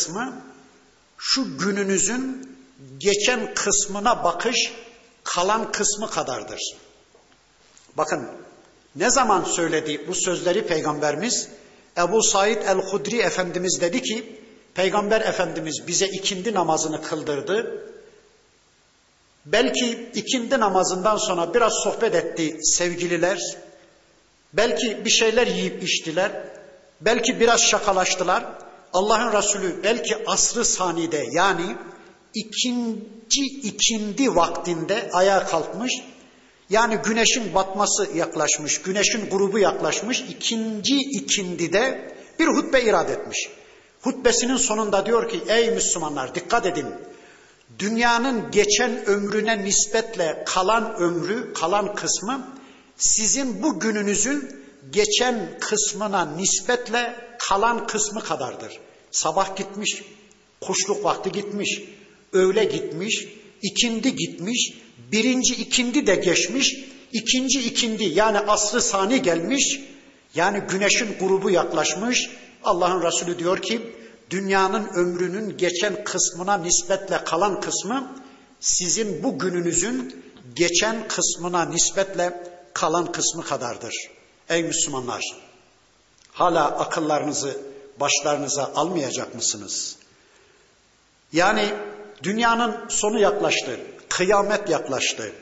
[0.00, 0.42] kısmı
[1.18, 2.56] şu gününüzün
[2.98, 4.72] geçen kısmına bakış
[5.24, 6.60] kalan kısmı kadardır.
[7.96, 8.28] Bakın
[8.96, 11.48] ne zaman söyledi bu sözleri peygamberimiz?
[11.98, 14.40] Ebu Said el-Hudri Efendimiz dedi ki
[14.74, 17.86] Peygamber Efendimiz bize ikindi namazını kıldırdı.
[19.46, 23.38] Belki ikindi namazından sonra biraz sohbet etti sevgililer.
[24.52, 26.32] Belki bir şeyler yiyip içtiler.
[27.00, 28.69] Belki biraz şakalaştılar.
[28.92, 31.76] Allah'ın Resulü belki asrı sanide yani
[32.34, 35.92] ikinci ikindi vaktinde ayağa kalkmış.
[36.70, 40.20] Yani güneşin batması yaklaşmış, güneşin grubu yaklaşmış.
[40.20, 43.48] ikinci ikindide bir hutbe irad etmiş.
[44.02, 46.86] Hutbesinin sonunda diyor ki ey Müslümanlar dikkat edin.
[47.78, 52.48] Dünyanın geçen ömrüne nispetle kalan ömrü, kalan kısmı
[52.96, 58.78] sizin bu gününüzün geçen kısmına nispetle kalan kısmı kadardır.
[59.10, 60.02] Sabah gitmiş,
[60.60, 61.82] kuşluk vakti gitmiş,
[62.32, 63.28] öğle gitmiş,
[63.62, 64.74] ikindi gitmiş,
[65.12, 66.76] birinci ikindi de geçmiş,
[67.12, 69.80] ikinci ikindi yani asrı sani gelmiş,
[70.34, 72.30] yani güneşin grubu yaklaşmış.
[72.64, 73.80] Allah'ın Resulü diyor ki
[74.30, 78.12] dünyanın ömrünün geçen kısmına nispetle kalan kısmı
[78.60, 80.24] sizin bu gününüzün
[80.56, 83.94] geçen kısmına nispetle kalan kısmı kadardır.
[84.48, 85.49] Ey Müslümanlar,
[86.40, 87.60] hala akıllarınızı
[88.00, 89.96] başlarınıza almayacak mısınız?
[91.32, 91.74] Yani
[92.22, 95.32] dünyanın sonu yaklaştı, kıyamet yaklaştı.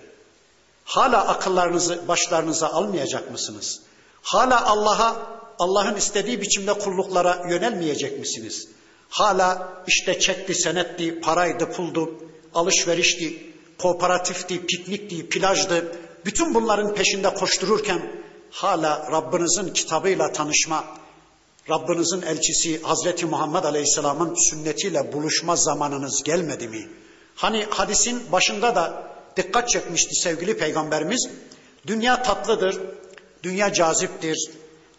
[0.84, 3.80] Hala akıllarınızı başlarınıza almayacak mısınız?
[4.22, 5.16] Hala Allah'a
[5.58, 8.68] Allah'ın istediği biçimde kulluklara yönelmeyecek misiniz?
[9.10, 12.14] Hala işte çekti, senetti, paraydı, puldu,
[12.54, 15.96] alışverişti, kooperatifti, piknikti, plajdı.
[16.24, 18.18] Bütün bunların peşinde koştururken
[18.50, 20.84] hala Rabbinizin kitabıyla tanışma,
[21.70, 26.88] Rabbinizin elçisi Hazreti Muhammed Aleyhisselam'ın sünnetiyle buluşma zamanınız gelmedi mi?
[27.34, 29.02] Hani hadisin başında da
[29.36, 31.28] dikkat çekmişti sevgili peygamberimiz.
[31.86, 32.80] Dünya tatlıdır,
[33.42, 34.50] dünya caziptir,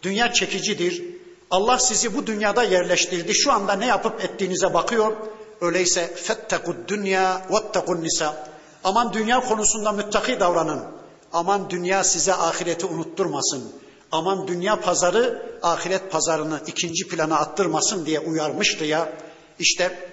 [0.02, 1.02] dünya çekicidir.
[1.50, 3.34] Allah sizi bu dünyada yerleştirdi.
[3.34, 5.16] Şu anda ne yapıp ettiğinize bakıyor.
[5.60, 8.48] Öyleyse fettekud dünya vettekun nisa.
[8.84, 10.99] Aman dünya konusunda müttaki davranın.
[11.32, 13.72] Aman dünya size ahireti unutturmasın.
[14.12, 19.12] Aman dünya pazarı ahiret pazarını ikinci plana attırmasın diye uyarmıştı ya.
[19.58, 20.10] İşte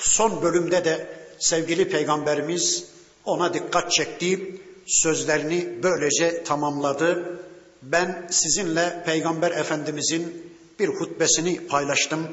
[0.00, 1.08] son bölümde de
[1.38, 2.84] sevgili peygamberimiz
[3.24, 4.60] ona dikkat çekti.
[4.86, 7.38] Sözlerini böylece tamamladı.
[7.82, 12.28] Ben sizinle peygamber efendimizin bir hutbesini paylaştım.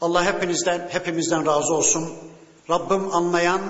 [0.00, 2.08] Allah hepinizden, hepimizden razı olsun.
[2.70, 3.60] Rabbim anlayan,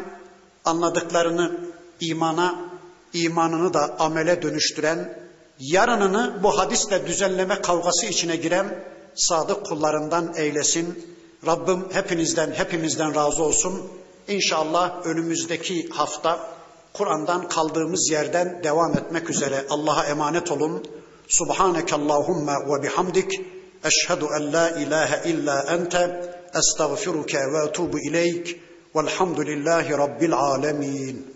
[0.65, 1.57] anladıklarını
[2.01, 2.66] imana,
[3.13, 5.19] imanını da amele dönüştüren,
[5.59, 8.85] yarınını bu hadisle düzenleme kavgası içine giren
[9.15, 11.17] sadık kullarından eylesin.
[11.47, 13.83] Rabbim hepinizden, hepimizden razı olsun.
[14.29, 16.57] İnşallah önümüzdeki hafta
[16.93, 20.85] Kur'an'dan kaldığımız yerden devam etmek üzere Allah'a emanet olun.
[21.29, 23.41] Subhaneke Allahumma ve bihamdik.
[23.85, 26.33] Eşhedü en la ilahe illa ente.
[26.55, 28.61] Estağfiruke ve etubu ileyk.
[28.97, 31.36] Velhamdülillahi Rabbil alemin.